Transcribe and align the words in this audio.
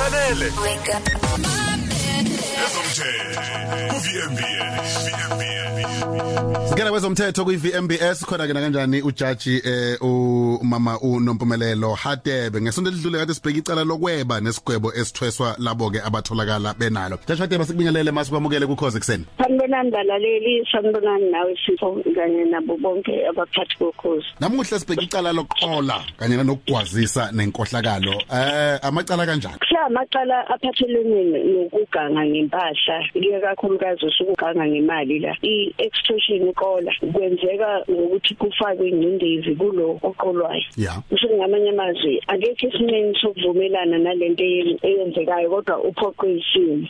sanele 0.00 0.46
Wake 0.62 0.88
up. 0.96 1.04
ezomthetho 2.66 3.44
ku-VMBS 3.90 5.10
Sikena 6.68 6.90
kwezomthetho 6.90 7.44
kwi-VMBS 7.44 8.24
khona 8.26 8.46
ke 8.46 8.52
kanjani 8.54 9.02
ujaji 9.02 9.62
eh 9.64 9.96
umama 10.02 10.98
uNompumelelo 11.00 11.94
Hadebe 11.94 12.60
ngesonto 12.60 12.90
lidlule 12.90 13.18
kade 13.18 13.34
sibheka 13.34 13.58
icala 13.58 13.84
lokweba 13.84 14.40
nesigwebo 14.40 14.92
esithweswa 14.94 15.56
labo 15.58 15.90
ke 15.90 16.00
abatholakala 16.02 16.74
benalo. 16.74 17.18
Jaji 17.28 17.40
Hadebe 17.40 17.64
sikubingelele 17.64 18.10
masikwamukele 18.10 18.66
kukhoze 18.66 18.98
kuseni. 18.98 19.24
sanibonani 19.38 19.90
balaleli 19.90 20.66
sanibonani 20.72 21.30
nawe 21.30 21.56
sipho 21.66 22.02
kanye 22.14 22.44
nabo 22.44 22.76
bonke 22.76 23.26
abaphathi 23.28 23.76
bokhozi 23.80 24.26
Namuhla 24.40 24.78
sibheka 24.78 25.02
icala 25.02 25.32
lokuqola 25.32 26.04
kanye 26.18 26.36
nokugwazisa 26.42 27.32
nenkohlakalo. 27.32 28.22
Eh 28.32 28.78
amacala 28.82 29.26
kanjani? 29.26 29.54
Kuhla 29.80 29.86
amacala 29.86 30.46
aphathelene 30.48 31.38
nokuganga 31.44 32.24
ngempahla 32.26 33.04
kuye 33.12 33.40
kakhulukazi 33.40 34.06
usukuganga 34.06 34.66
ngemali 34.66 35.18
la. 35.18 35.36
I-extortion 35.42 36.48
iqola 36.48 36.92
kwenzeka 37.12 37.84
ngokuthi 37.90 38.34
kufakwe 38.34 38.88
ingcindezi 38.88 39.54
kulo 39.56 39.98
oqolwayo. 40.02 40.62
Yeah. 40.76 41.02
kusho 41.08 41.28
ngamanye 41.28 41.70
amazwi 41.70 42.20
akekho 42.26 42.66
isimeni 42.68 43.14
sokuvumelana 43.20 43.98
nalento 43.98 44.44
eyen- 44.44 44.78
eyenzekayo 44.82 45.50
kodwa 45.50 45.78
uphoqwe 45.84 46.32
isimo. 46.38 46.86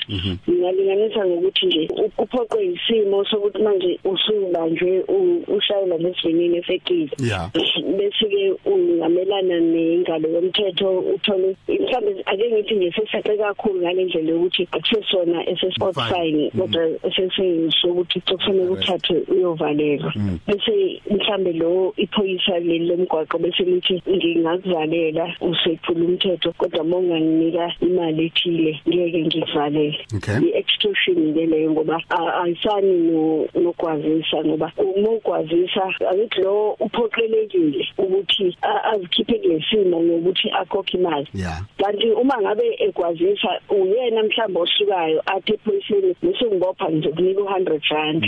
Ngingalinganisa 0.48 1.26
ngokuthi 1.26 1.66
nje 1.66 1.88
u- 1.90 2.22
uphoqwe 2.22 2.64
isimo 2.66 3.24
sokuthi 3.24 3.62
manje 3.62 3.98
usubanjwe 4.04 5.04
u- 5.08 5.44
ushayela 5.56 5.96
lesivinini 5.96 6.58
efekile 6.58 7.10
Yeah. 7.18 7.50
bese 7.96 8.26
ke 8.28 8.42
ungamelana 8.70 9.60
nengalo 9.60 10.28
yomthetho 10.28 10.98
uthole 11.14 11.56
mhlawumbe 11.68 12.22
ake 12.26 12.50
ngithi 12.52 12.74
nje 12.74 12.90
sesaxe 12.92 13.36
kakhulu 13.36 13.80
ngale 13.80 14.04
ndlela 14.04 14.30
yokuthi 14.30 14.68
akusesona 14.72 15.48
ese-sport 15.50 15.94
Fine. 15.94 16.10
fine 16.10 16.50
kodwa 16.50 16.82
sesisokuthi 17.16 18.20
kufanele 18.20 18.68
uthathwe 18.70 19.22
uyovalelwa. 19.28 20.12
Bese 20.46 21.02
mhlambe 21.10 21.52
lo 21.52 21.92
iphoyisa 21.96 22.58
leli 22.58 22.78
lomgwaqo 22.86 23.38
bese 23.38 23.62
lithi 23.64 24.02
ngingakuvalela 24.08 25.34
usephula 25.40 26.04
umthetho 26.04 26.52
kodwa 26.52 26.84
monganginika 26.84 27.72
imali 27.82 28.26
ethile 28.26 28.80
ngeke 28.88 29.20
ngikuvalele 29.24 29.98
Okay. 30.16 30.34
i-extortion 30.48 31.34
ke 31.34 31.46
leyo 31.46 31.70
ngoba 31.70 32.02
a- 32.10 32.42
ayifani 32.42 32.92
no- 33.10 33.46
nokwazisa 33.54 34.44
ngoba 34.44 34.72
uma 34.78 35.10
ukwazisa 35.10 35.82
akithi 36.10 36.40
lo 36.42 36.76
uphoqelekile. 36.80 37.79
Ukuthi 37.98 38.56
a- 38.62 38.82
azikhiphe 38.92 39.38
kulesimo 39.38 40.00
ngokuthi 40.02 40.50
akhokhe 40.50 40.98
imali. 40.98 41.26
Yeah. 41.34 41.60
kanti 41.78 42.10
uma 42.12 42.34
ngabe 42.40 42.76
ekwazisa 42.78 43.60
uyena 43.70 44.22
mhlawumbe 44.22 44.60
osukayo 44.60 45.22
athi 45.26 45.52
ephoyiseni 45.52 46.14
bese 46.22 46.44
ngibopha 46.46 46.90
ngizokunika 46.90 47.40
u100 47.40 47.80
rand. 47.90 48.22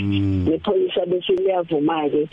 Nephoyisa 0.49 1.07
bese 1.07 1.33
liyavuma 1.33 2.09
ke 2.11 2.29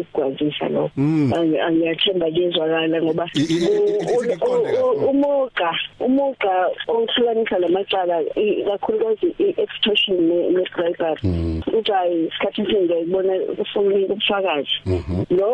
ukwazisa 0.00 0.68
lo 0.68 0.90
Mm. 0.96 1.32
Angi- 1.34 1.60
angiyathemba 1.60 2.30
kuyezwakala 2.30 3.02
ngoba 3.02 3.24
I- 3.34 3.40
i- 3.40 3.42
i- 3.42 3.68
u- 3.68 4.24
ithi 4.24 4.38
kuqonde 4.38 4.72
u- 4.72 4.90
u- 4.90 4.94
kakhulu. 4.94 5.08
umuga 5.10 5.70
umuga 6.00 6.54
ohlukanisa 6.88 7.58
lamacala 7.58 8.20
i- 8.36 8.62
kakhulukazi 8.64 9.34
i-extortion 9.38 10.16
ne-bribery. 10.20 11.20
Uthi 11.78 11.92
hayi 11.92 12.26
isikhathi 12.26 12.60
esiningi 12.62 12.84
ngiyayibona 12.84 13.32
kufuna 13.58 13.96
ubufakazi 14.06 14.74
lo 15.30 15.48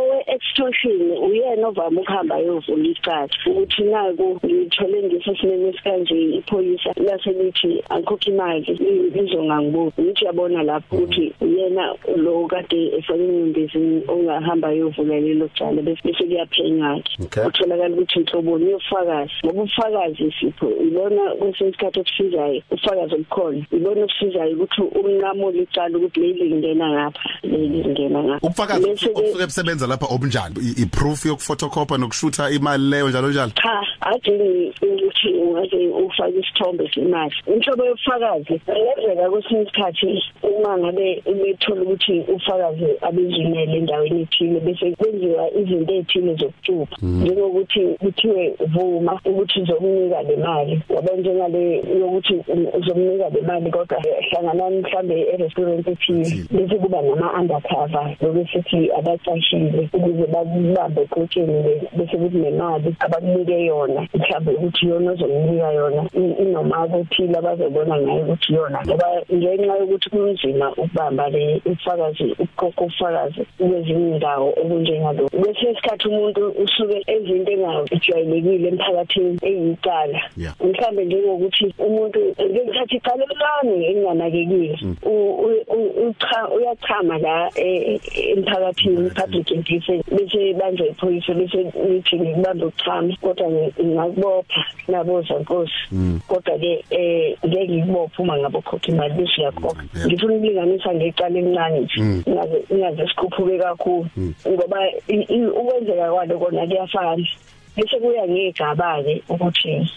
we-extortion 0.99 1.31
uyena 1.31 1.69
ovame 1.69 2.01
ukuhamba 2.01 2.35
ayovula 2.35 2.85
icala 2.89 3.29
ukuthi 3.47 3.83
naku 3.83 4.39
ngithole 4.47 5.03
ngesesimeni 5.03 5.69
esikanje 5.69 6.15
iphoyisa 6.39 6.91
laselithi 6.97 7.83
angikhokhe 7.91 8.31
imali 8.31 8.73
i- 8.73 9.11
lizongangibuki 9.15 10.03
ngithi 10.03 10.25
yabona 10.25 10.63
lapho 10.63 10.97
ukuthi 10.97 11.33
uyena 11.41 11.95
lo 12.17 12.47
kade 12.47 12.87
efake 12.99 13.25
ingcindezini 13.25 14.03
ongahamba 14.09 14.69
ayovula 14.69 15.21
lelo 15.21 15.49
cala 15.59 15.83
bese 15.83 16.01
bese 16.05 16.25
kuyaphenyana 16.25 17.03
Okay. 17.25 17.45
kutholakala 17.45 17.95
ukuthi 17.95 18.19
inhloboni 18.21 18.71
yofakazi 18.71 19.33
ngoba 19.45 19.63
ubufakazi 19.63 20.33
sipho 20.41 20.71
ibona 20.83 21.23
kwesinye 21.39 21.71
isikhathi 21.71 22.01
okusizayo 22.01 22.63
ubufakazi 22.71 23.15
obukhona 23.15 23.65
ibona 23.73 24.05
okusizayo 24.05 24.53
ukuthi 24.57 24.81
umnqamule 24.99 25.63
icala 25.63 25.99
ukuthi 25.99 26.21
leli 26.21 26.45
lingena 26.49 26.87
ngapha 26.91 27.29
leli 27.43 27.69
lingena 27.83 28.23
ngapha 28.23 28.47
Ubufakazi 28.47 28.87
Bese-ke- 28.87 29.11
obusuke 29.19 29.45
busebenza 29.47 29.87
lapha 29.87 30.07
obunjani? 30.15 30.55
I- 30.81 30.91
I-proof 30.91 31.27
yokuphotocopy 31.27 31.99
nokushutha 31.99 32.51
imali 32.51 32.85
leyo 32.91 33.09
njalo 33.09 33.29
njalo. 33.29 33.51
cha 33.51 33.81
adingi 34.01 34.73
ukuthi 34.83 35.29
ungaze 35.35 35.89
ufake 35.89 36.39
isithombe 36.39 36.91
semali. 36.95 37.35
Inhlobo 37.55 37.85
yobufakazi 37.85 38.61
ngenzeka 38.71 39.31
kwesinye 39.31 39.63
isikhathi 39.63 40.23
uma 40.43 40.79
ngabe 40.79 41.23
bethola 41.27 41.83
ukuthi 41.83 42.21
ufakazi 42.37 42.87
abezimele 43.03 43.77
endaweni 43.79 44.21
ethile 44.23 44.61
bese 44.61 44.91
kwenziwa 44.97 45.51
izinto 45.55 45.93
ezithile 45.95 46.35
zokucupha. 46.35 46.97
Njengokuthi 47.03 47.81
kuthiwe 48.01 48.55
vuma 48.75 49.21
ukuthi 49.25 49.61
uzomnika 49.61 50.23
le 50.23 50.37
mali. 50.37 50.83
Yabo 50.95 51.17
njengale 51.17 51.77
yokuthi 52.01 52.35
uzomnika 52.79 53.29
le 53.29 53.41
mali 53.43 53.71
kodwa 53.71 53.99
hlanganani 54.31 54.79
mhlambe 54.81 55.21
e-restaurant 55.33 55.89
ethile 55.89 56.47
bese 56.51 56.75
kuba 56.75 57.03
nama-undercover 57.03 58.17
lokusithi 58.23 58.91
abacashile 58.99 59.89
ukuze 59.93 60.27
bakubambe 60.75 61.03
eqotsheni 61.03 61.63
bese 61.97 62.17
kuthi 62.17 62.39
nemali 62.39 62.95
abakunike 63.01 63.65
yona 63.67 64.07
mhlawumbe 64.15 64.53
ukuthi 64.53 64.87
yona 64.89 65.13
ozomnika 65.13 65.73
yona 65.73 66.03
i- 66.15 66.43
inoma 66.43 66.89
kuthile 66.89 67.39
abazobona 67.39 67.97
ngayo 68.01 68.23
ukuthi 68.23 68.55
yona. 68.55 68.79
Ngoba 68.87 69.07
ngenxa 69.35 69.77
yokuthi 69.79 70.11
kunzima 70.11 70.73
ukubamba 70.73 71.29
le 71.29 71.61
ufakazi 71.67 72.25
ukukhokha 72.39 72.85
ufakazi 72.85 73.41
kwezinye 73.59 74.09
indawo 74.17 74.49
okunjengalo. 74.51 75.29
Kwesinye 75.29 75.71
isikhathi 75.73 76.09
umuntu 76.09 76.43
usuke 76.63 77.03
ezinto 77.07 77.53
engajwayelekile 77.53 78.69
emphakathini 78.69 79.39
eyicala 79.43 80.21
Yeah. 80.37 80.55
mhlambe 80.65 81.05
njengokuthi 81.05 81.75
umuntu 81.79 82.21
ngekuthatha 82.51 82.97
icala 82.97 83.25
elani 83.25 83.87
enganakekile 83.87 84.79
U- 85.03 85.37
u- 85.47 85.65
u- 85.77 85.93
ucha- 86.09 86.49
uyachama 86.57 87.19
la 87.19 87.51
eh, 87.55 88.01
emphakathini 88.37 89.11
public 89.11 89.51
indecent 89.51 90.05
bese 90.11 90.55
banjwe 90.61 90.87
iphoyisa 90.89 91.35
bese 91.35 91.59
nithi 91.89 92.17
ngikubambe 92.21 92.65
uchama 92.65 93.17
kodwa 93.21 93.47
ngi- 93.49 93.73
ngingakubopha 93.85 94.61
naboza 94.89 95.35
nkosi 95.41 95.81
kodwa 96.29 96.59
ke 96.59 96.85
eh 96.91 97.37
ngeke 97.47 97.69
ngikubophe 97.73 98.23
uma 98.23 98.37
ngabe 98.39 98.59
ukhokha 98.59 98.89
imali 98.93 99.15
bese 99.15 99.41
uyakhokha. 99.41 99.83
Yeah. 99.95 100.07
ngifuna 100.07 100.35
ukulinganisa 100.35 100.95
ngecala 100.95 101.39
elincane 101.39 101.81
nje. 101.81 102.01
Ingaze 102.27 102.59
ingaze 102.71 103.03
sikhuphuke 103.09 103.59
kakhulu. 103.59 104.07
Ngoba 104.49 104.79
i- 105.09 105.27
i- 105.35 105.47
ukwenzeka 105.61 106.13
kwalo 106.13 106.39
kona 106.39 106.67
kuyafana. 106.67 107.25
Bese 107.77 107.97
kuya 108.01 108.25
ngegaba 108.29 109.03
ke 109.03 109.23
ukuthi 109.29 109.89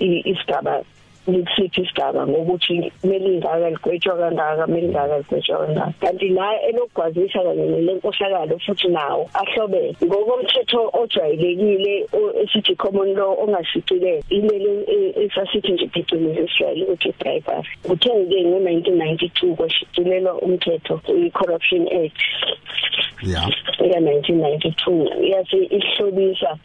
i- 0.00 0.22
isigaba 0.30 0.82
likusiphi 1.28 1.80
isigaba 1.82 2.26
ngokuthi 2.26 2.92
kumele 3.00 3.34
ingaka 3.34 3.70
ligwetshwa 3.70 4.16
kangaka 4.16 4.64
kumele 4.66 4.86
ingaka 4.86 5.18
ligwetshwa 5.18 5.58
kangaka. 5.58 5.92
Kanti 6.00 6.28
la 6.28 6.62
elokugwazisa 6.62 7.42
kanye 7.42 7.66
nelenkohlakalo 7.66 8.58
futhi 8.58 8.88
nawo 8.88 9.30
ahlobene. 9.34 9.94
Ngokomthetho 10.04 10.90
ojwayelekile 10.92 12.06
esithi 12.42 12.76
common 12.76 13.14
law 13.14 13.32
ongashicilele 13.42 14.22
ilele 14.30 14.84
e- 14.86 15.24
esasithi 15.24 15.72
nje 15.72 15.86
phecelezi 15.88 16.40
esijwayele 16.40 16.84
ukuthi 16.84 17.12
bribery. 17.18 17.68
Kuthe-ke 17.82 18.44
ngo-1992 18.44 19.54
kwashicilelwa 19.56 20.34
umthetho 20.42 21.00
i-corruption 21.08 21.88
act. 21.88 22.20
Yeah. 23.22 23.48
ya 23.80 24.00
1992 24.00 25.24
yase 25.30 25.56
ihlobisa 25.56 26.56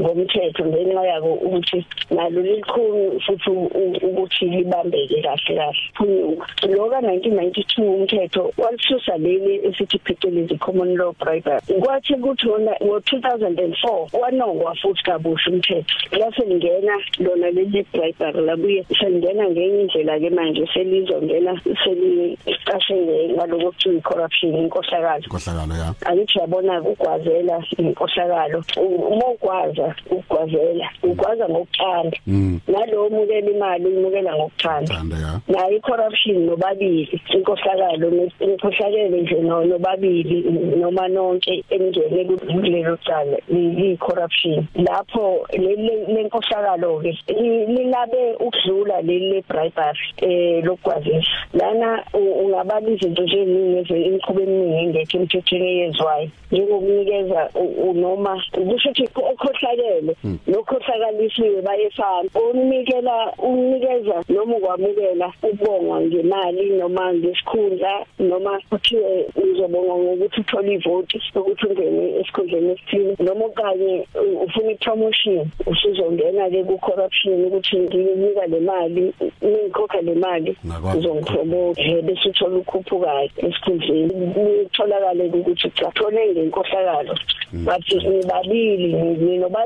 ngomthetho 0.00 0.64
ngenxa 0.66 1.04
yako 1.06 1.32
ukuthi 1.32 1.84
nalo 2.10 2.40
likhulu 2.42 3.20
futhi 3.20 3.50
u- 3.50 3.70
u- 3.74 3.98
ukuthi 4.08 4.44
libambeke 4.44 5.22
kahle 5.22 5.54
kahle. 5.56 6.76
Lo 6.76 6.88
ka 6.90 7.00
1992 7.00 7.82
umthetho 7.82 8.52
walisusa 8.58 9.16
leli 9.18 9.60
esithi 9.66 9.98
phecelezi 9.98 10.58
common 10.58 10.96
law 10.96 11.12
bribery 11.12 11.60
kwathi 11.80 12.14
kuthi 12.14 12.48
wona 12.48 12.72
ngo-2004 12.84 14.18
wanongwa 14.20 14.74
futhi 14.74 15.02
kabusha 15.02 15.50
umthetho. 15.50 15.94
Lase 16.18 16.44
lingena 16.44 16.98
lona 17.18 17.50
leli 17.50 17.86
bribery 17.92 18.40
labuye. 18.46 18.84
Selingena 19.00 19.50
ngenye 19.50 19.80
indlela-ke 19.80 20.30
manje 20.30 20.66
selizongena 20.74 21.60
selicashe 21.84 22.94
ngaloko 23.34 23.70
kuthiwa 23.72 23.94
i-corruption 23.94 24.54
inkohlakalo. 24.54 25.22
Inkohlakalo 25.24 25.74
ya. 25.74 25.94
angithi 26.06 26.38
yabona 26.38 26.80
ukugwazela 26.80 27.62
inkohlakalo. 27.78 28.64
U- 28.76 28.82
uma 29.12 29.26
ugwaza 29.28 29.70
ukugwaza 29.70 29.89
ukugwazela 30.10 30.88
ugwaza 31.02 31.48
ngokuthanda. 31.48 32.16
Nalo 32.68 33.06
omukela 33.06 33.50
imali 33.50 33.84
uyimukela 33.86 34.36
ngokuthanda. 34.36 34.94
Thanda 34.94 35.16
ya. 35.16 35.40
Nayo 35.48 35.76
i-corruption 35.76 36.38
nobabili 36.46 37.20
inkohlakalo 37.34 38.08
inkohlakele 38.40 39.20
nje 39.20 39.34
no- 39.40 39.64
nobabili 39.64 40.40
noma 40.80 41.08
nonke 41.08 41.64
engene 41.70 42.24
kulelo 42.24 42.96
cala 43.06 43.36
i-corruption 43.50 44.66
lapho 44.74 45.46
le- 45.52 45.76
le 46.14 46.22
nkohlakalo 46.24 47.00
ke 47.00 47.16
lilabe 47.68 48.34
ukudlula 48.40 49.00
leli 49.02 49.30
le-bribery 49.30 49.98
eh 50.22 50.64
lokugwazisa 50.64 51.28
lana 51.54 52.04
u- 52.14 52.44
ungabala 52.44 52.88
izinto 52.90 53.22
nje 53.22 53.36
eziningi 53.42 53.94
imikhuba 54.06 54.42
eminingi 54.42 54.98
engekho 54.98 55.16
emthethweni 55.18 55.68
eyezwayo. 55.68 56.28
Njengokunikeza 56.52 57.48
u- 57.54 57.90
u- 57.90 57.94
noma 57.94 58.42
kusho 58.52 58.88
ukuthi 58.90 59.04
okhohlakele 59.32 59.79
nokhohlakalisiwe 60.46 61.62
bayefana 61.62 62.28
unikela 62.50 63.32
unikeza 63.38 64.22
noma 64.28 64.56
ukwamukela 64.56 65.32
ubongwa 65.42 66.00
ngemali 66.00 66.70
noma 66.78 67.14
ngesikhundla 67.14 68.06
noma 68.18 68.60
kuthiwe 68.70 69.26
uzobonga 69.36 69.94
ngokuthi 69.94 70.40
uthole 70.40 70.72
ivoti 70.74 71.20
ukuthi 71.34 71.66
ungene 71.66 72.20
esikhundleni 72.20 72.72
esithile. 72.72 73.16
Noma 73.20 73.44
okanye 73.44 74.06
u- 74.14 74.38
ufuna 74.44 74.70
i-promotion 74.72 75.46
usuzongena 75.66 76.50
ke 76.50 76.64
ku-corruption 76.64 77.44
ukuthi 77.44 77.76
nginika 77.78 78.46
le 78.46 78.60
mali 78.60 79.12
ngikhokha 79.44 80.00
le 80.00 80.14
mali 80.14 80.56
Ngakwazi 80.66 80.98
uzongipromote. 80.98 81.80
Eh, 81.82 82.02
bese 82.04 82.28
uthola 82.28 82.56
ukhuphukayo 82.56 83.28
esikhundleni. 83.36 84.32
Kutholakale 84.34 85.24
ukuthi 85.34 85.70
cha 85.70 85.90
thole 85.90 86.32
ngenkohlakalo 86.32 87.14
bathi 87.52 87.94
nibabili 88.08 88.92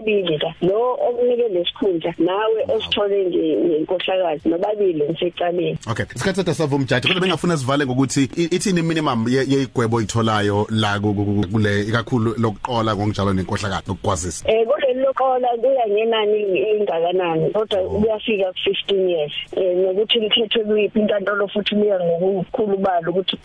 ninobabili 0.05 0.39
la 0.39 0.55
lo 0.69 0.93
okunike 1.09 1.49
lesikhundla 1.49 2.15
nawe 2.19 2.65
osithole 2.77 3.25
nge- 3.25 3.57
ngenkohlakalo 3.67 4.41
nobabili 4.45 5.03
nisecaleni 5.09 5.79
Okay 5.91 6.07
isikhathi 6.17 6.37
sethu 6.37 6.55
savuma 6.55 6.77
umjaji 6.77 7.09
kodwa 7.09 7.21
bengafuna 7.23 7.57
sivale 7.57 7.87
ngokuthi 7.87 8.29
i- 8.37 8.49
ithini 8.57 8.83
minimum 8.83 9.29
ye- 9.29 9.45
yeyigwebo 9.49 9.97
oyitholayo 9.97 10.67
la 10.71 11.01
ku- 11.01 11.15
ku- 11.15 11.25
ku- 11.25 11.49
kule 11.53 11.81
ikakhulu 11.83 12.35
lokuqola 12.39 12.95
ngokunjalo 12.97 13.33
nenkohlakalo 13.33 13.83
ukugwazisa 13.89 14.45
Eh 14.49 14.67
kuleli 14.67 14.84
lokola 14.95 15.49
kuya 15.61 15.87
ngenani 15.89 16.39
ingakanani 16.79 17.51
kodwa 17.51 17.79
kuyafika 17.89 18.53
ku 18.53 18.59
15 18.93 19.09
years. 19.11 19.33
Eh 19.57 19.77
nokuthi 19.77 20.19
likhethwe 20.21 20.65
kuyiphi 20.65 20.99
inkantolo 21.01 21.49
futhi 21.49 21.75
liya 21.75 22.01
ngokukhulu 22.01 22.77
balo 22.77 23.11
ukuthi 23.11 23.37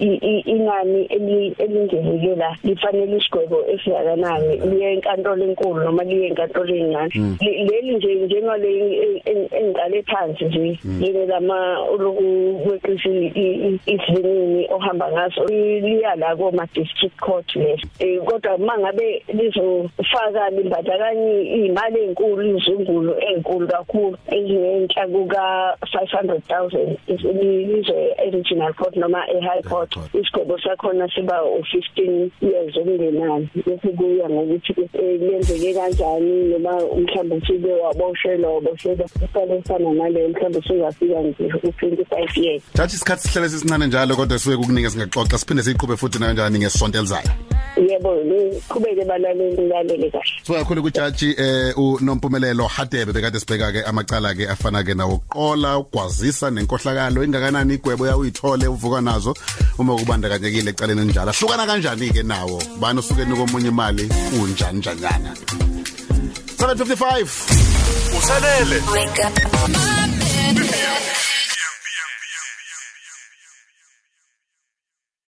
inani 0.45 1.05
eli- 1.05 1.55
elingenile 1.57 2.35
la 2.35 2.55
lifanele 2.63 3.17
isigwebo 3.17 3.65
esingakanani 3.67 4.57
liye 4.69 4.93
enkantolo 4.93 5.43
enkulu 5.45 5.83
noma 5.83 6.03
liye 6.03 6.27
enkantolo 6.27 6.75
encane 6.75 7.09
Le- 7.41 7.63
leli 7.63 7.95
nje 7.95 8.15
njengale 8.15 8.69
engiqale 9.25 10.03
phansi 10.03 10.45
nje 10.45 10.77
lele 10.99 11.25
lama 11.25 11.77
lokweqisa 11.99 13.09
isivinini 13.85 14.67
ohamba 14.69 15.11
ngaso 15.11 15.45
liya 15.45 16.15
la 16.15 16.35
koma 16.35 16.67
district 16.73 17.17
court 17.19 17.55
leso 17.55 17.87
Eh, 17.99 18.19
kodwa 18.25 18.57
mangabe 18.57 19.23
lizofaka 19.33 20.49
limbandakanye 20.49 21.38
imali 21.43 21.99
ezinkulu 22.03 22.57
izungulo 22.57 23.15
ezinkulu 23.21 23.67
kakhulu 23.67 24.17
ezingenhla 24.27 25.07
kuka 25.07 25.43
500000 25.81 26.97
lize 27.69 28.15
original 28.27 28.73
court 28.73 28.95
noma 28.95 29.21
e 29.27 29.39
high 29.41 29.61
court 29.61 29.89
court. 29.95 30.13
isigwebo 30.15 30.59
sakhona 30.59 31.07
siba 31.15 31.41
u15 31.41 32.29
years 32.41 32.77
okungenani. 32.77 33.49
Bese 33.55 33.87
kuya 33.97 34.29
ngokuthi 34.29 34.73
eh, 34.93 35.21
lenzeke 35.21 35.73
kanjani 35.73 36.43
noma 36.49 36.71
mhlawumbe 36.71 37.35
ufike 37.35 37.71
waboshelwa 37.71 38.53
waboshelwa 38.53 39.05
isale 39.25 39.63
sana 39.63 39.93
nale 39.93 40.27
mhlawumbe 40.27 40.61
singafika 40.67 41.21
nje 41.21 41.43
u25 41.43 42.43
years. 42.43 42.63
Jaji 42.75 42.95
isikhathi 42.95 43.27
sihlele 43.27 43.49
sisincane 43.49 43.87
njalo 43.87 44.15
kodwa 44.15 44.39
suke 44.39 44.57
kukunika 44.57 44.89
singaxoxa 44.89 45.37
siphinde 45.37 45.63
siqhubhe 45.63 45.97
futhi 45.97 46.19
kanjani 46.19 46.59
ngesonto 46.59 46.97
elizayo 46.97 47.29
yebo 47.87 48.15
niqhubeke 48.23 49.05
balaleli 49.05 49.57
nilalele 49.57 50.11
kahle. 50.11 50.33
So 50.43 50.53
kakhulu 50.53 50.81
kujaji 50.81 51.28
eh 51.37 51.73
unompumelelo 51.77 52.67
Hadebe 52.67 53.13
bekade 53.13 53.39
sibheka 53.39 53.71
ke 53.71 53.83
amacala 53.83 54.33
ke 54.33 54.49
afana 54.49 54.83
ke 54.83 54.93
nawo 54.93 55.21
qola 55.29 55.77
ugwazisa 55.77 56.51
nenkohlakalo 56.51 57.23
ingakanani 57.23 57.73
igwebo 57.73 58.07
yawuyithole 58.07 58.67
uvuka 58.67 59.01
nazo 59.01 59.33
uma 59.77 59.95
kubandakanyekile 59.95 60.69
ecaleni 60.69 61.05
njalo. 61.05 61.31
Hlukana 61.31 61.65
kanjani 61.65 62.09
ke 62.09 62.23
nawo? 62.23 62.61
Bani 62.79 62.99
usuke 62.99 63.25
nikomunye 63.25 63.67
imali? 63.67 64.09
Unjani 64.41 64.79
njanyana 64.79 65.33
755 66.57 67.27
usalele. 68.17 68.81
Wake 68.91 69.23
up. 69.25 69.88